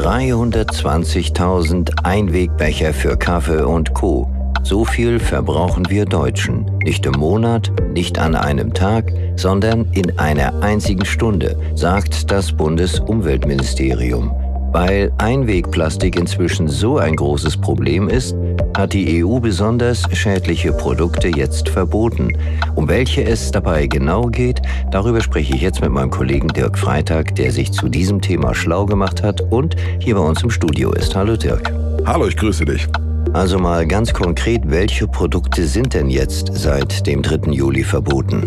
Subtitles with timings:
[0.00, 4.30] 320.000 Einwegbecher für Kaffee und Co.
[4.62, 6.64] So viel verbrauchen wir Deutschen.
[6.82, 14.30] Nicht im Monat, nicht an einem Tag, sondern in einer einzigen Stunde, sagt das Bundesumweltministerium.
[14.72, 18.34] Weil Einwegplastik inzwischen so ein großes Problem ist,
[18.76, 22.36] hat die EU besonders schädliche Produkte jetzt verboten.
[22.74, 27.34] Um welche es dabei genau geht, darüber spreche ich jetzt mit meinem Kollegen Dirk Freitag,
[27.34, 31.14] der sich zu diesem Thema schlau gemacht hat und hier bei uns im Studio ist.
[31.14, 31.72] Hallo Dirk.
[32.06, 32.86] Hallo, ich grüße dich.
[33.32, 37.52] Also mal ganz konkret, welche Produkte sind denn jetzt seit dem 3.
[37.52, 38.46] Juli verboten?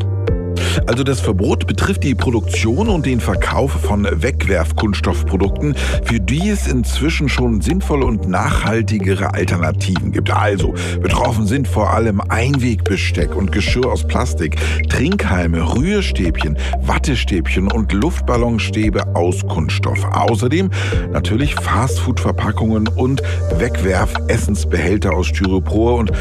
[0.88, 7.30] Also das Verbot betrifft die Produktion und den Verkauf von Wegwerfkunststoffprodukten, für die es inzwischen
[7.30, 10.32] schon sinnvolle und nachhaltigere Alternativen gibt.
[10.32, 14.58] Also betroffen sind vor allem Einwegbesteck und Geschirr aus Plastik,
[14.90, 20.04] Trinkhalme, Rührstäbchen, Wattestäbchen und Luftballonstäbe aus Kunststoff.
[20.05, 20.70] Außerdem
[21.12, 23.21] natürlich Fastfood-Verpackungen und
[23.58, 26.12] Wegwerfessensbehälter aus Styropor und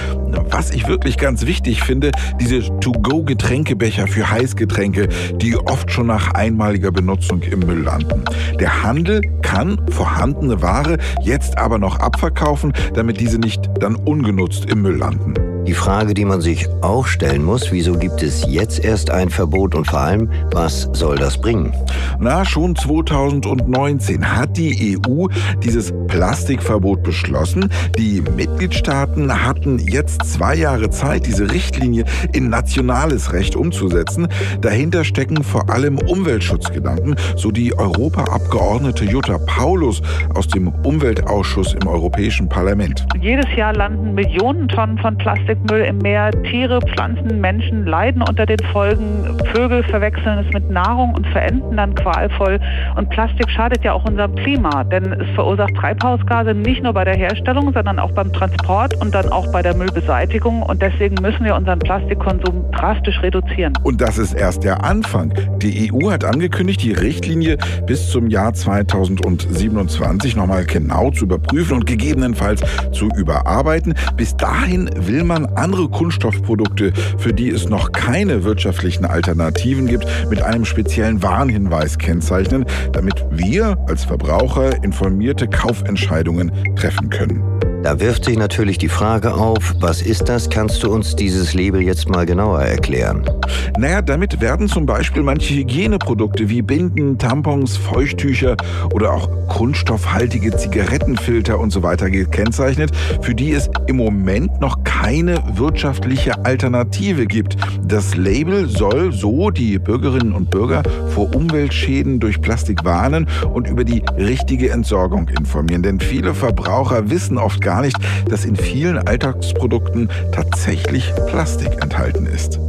[0.50, 6.90] was ich wirklich ganz wichtig finde, diese To-Go-Getränkebecher für Heißgetränke, die oft schon nach einmaliger
[6.90, 8.24] Benutzung im Müll landen.
[8.58, 14.82] Der Handel kann vorhandene Ware jetzt aber noch abverkaufen, damit diese nicht dann ungenutzt im
[14.82, 15.51] Müll landen.
[15.66, 19.76] Die Frage, die man sich auch stellen muss, wieso gibt es jetzt erst ein Verbot
[19.76, 21.72] und vor allem, was soll das bringen?
[22.18, 25.28] Na, schon 2019 hat die EU
[25.62, 27.70] dieses Plastikverbot beschlossen.
[27.96, 34.26] Die Mitgliedstaaten hatten jetzt zwei Jahre Zeit, diese Richtlinie in nationales Recht umzusetzen.
[34.60, 40.02] Dahinter stecken vor allem Umweltschutzgedanken, so die Europaabgeordnete Jutta Paulus
[40.34, 43.06] aus dem Umweltausschuss im Europäischen Parlament.
[43.20, 46.30] Jedes Jahr landen Millionen Tonnen von Plastik Plastikmüll im Meer.
[46.44, 49.38] Tiere, Pflanzen, Menschen leiden unter den Folgen.
[49.54, 52.58] Vögel verwechseln es mit Nahrung und verenden dann qualvoll.
[52.96, 57.16] Und Plastik schadet ja auch unserem Klima, denn es verursacht Treibhausgase nicht nur bei der
[57.16, 60.62] Herstellung, sondern auch beim Transport und dann auch bei der Müllbeseitigung.
[60.62, 63.74] Und deswegen müssen wir unseren Plastikkonsum drastisch reduzieren.
[63.82, 65.34] Und das ist erst der Anfang.
[65.58, 71.86] Die EU hat angekündigt, die Richtlinie bis zum Jahr 2027 nochmal genau zu überprüfen und
[71.86, 72.62] gegebenenfalls
[72.92, 73.94] zu überarbeiten.
[74.16, 80.06] Bis dahin will man man andere Kunststoffprodukte, für die es noch keine wirtschaftlichen Alternativen gibt,
[80.30, 87.71] mit einem speziellen Warnhinweis kennzeichnen, damit wir als Verbraucher informierte Kaufentscheidungen treffen können.
[87.82, 90.48] Da wirft sich natürlich die Frage auf, was ist das?
[90.48, 93.28] Kannst du uns dieses Label jetzt mal genauer erklären?
[93.76, 98.56] Naja, damit werden zum Beispiel manche Hygieneprodukte wie Binden, Tampons, Feuchttücher
[98.92, 105.42] oder auch kunststoffhaltige Zigarettenfilter und so weiter gekennzeichnet, für die es im Moment noch keine
[105.54, 107.56] wirtschaftliche Alternative gibt.
[107.82, 113.84] Das Label soll so die Bürgerinnen und Bürger vor Umweltschäden durch Plastik warnen und über
[113.84, 115.82] die richtige Entsorgung informieren.
[115.82, 117.96] Denn viele Verbraucher wissen oft gar gar nicht,
[118.28, 122.60] dass in vielen Alltagsprodukten tatsächlich Plastik enthalten ist.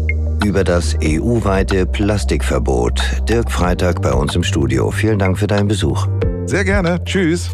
[0.45, 3.01] Über das EU-weite Plastikverbot.
[3.27, 4.91] Dirk Freitag bei uns im Studio.
[4.91, 6.07] Vielen Dank für deinen Besuch.
[6.45, 7.03] Sehr gerne.
[7.03, 7.49] Tschüss.